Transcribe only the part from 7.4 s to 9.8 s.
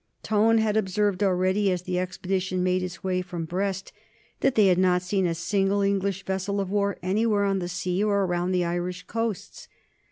on the sea or around the Irish coasts.